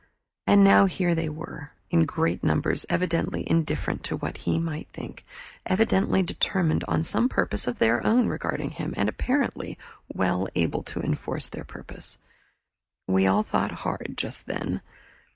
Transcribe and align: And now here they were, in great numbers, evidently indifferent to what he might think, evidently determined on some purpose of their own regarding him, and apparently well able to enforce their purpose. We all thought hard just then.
And 0.47 0.63
now 0.63 0.85
here 0.85 1.13
they 1.13 1.29
were, 1.29 1.73
in 1.91 2.07
great 2.07 2.43
numbers, 2.43 2.87
evidently 2.89 3.47
indifferent 3.47 4.03
to 4.05 4.17
what 4.17 4.37
he 4.37 4.57
might 4.57 4.87
think, 4.89 5.23
evidently 5.67 6.23
determined 6.23 6.83
on 6.87 7.03
some 7.03 7.29
purpose 7.29 7.67
of 7.67 7.77
their 7.77 8.03
own 8.03 8.27
regarding 8.27 8.71
him, 8.71 8.95
and 8.97 9.07
apparently 9.07 9.77
well 10.11 10.47
able 10.55 10.81
to 10.85 11.01
enforce 11.03 11.49
their 11.49 11.65
purpose. 11.65 12.17
We 13.07 13.27
all 13.27 13.43
thought 13.43 13.69
hard 13.85 14.13
just 14.17 14.47
then. 14.47 14.81